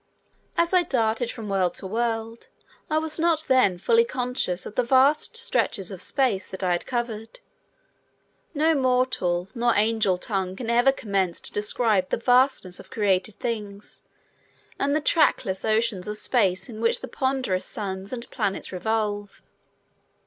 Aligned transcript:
As 0.57 0.73
I 0.73 0.81
darted 0.81 1.29
from 1.29 1.47
world 1.47 1.75
to 1.75 1.85
world, 1.85 2.47
I 2.89 2.97
was 2.97 3.19
not 3.19 3.45
then 3.47 3.77
fully 3.77 4.03
conscious 4.03 4.65
of 4.65 4.73
the 4.73 4.81
vast 4.83 5.37
stretches 5.37 5.91
of 5.91 6.01
space 6.01 6.49
that 6.49 6.63
I 6.63 6.71
had 6.71 6.87
covered. 6.87 7.39
No 8.55 8.73
mortal 8.73 9.47
nor 9.53 9.75
angel 9.75 10.17
tongue 10.17 10.55
can 10.55 10.71
even 10.71 10.93
commence 10.93 11.39
to 11.41 11.51
describe 11.51 12.09
the 12.09 12.17
vastness 12.17 12.79
of 12.79 12.89
created 12.89 13.35
things 13.35 14.01
and 14.79 14.95
the 14.95 15.01
trackless 15.01 15.63
oceans 15.63 16.07
of 16.07 16.17
space 16.17 16.67
in 16.67 16.81
which 16.81 17.01
the 17.01 17.07
ponderous 17.07 17.65
suns 17.67 18.11
and 18.11 18.27
planets 18.31 18.71
revolve. 18.71 19.43